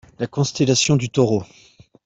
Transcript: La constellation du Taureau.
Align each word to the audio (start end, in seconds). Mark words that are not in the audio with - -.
La 0.17 0.25
constellation 0.25 0.95
du 0.95 1.09
Taureau. 1.11 1.43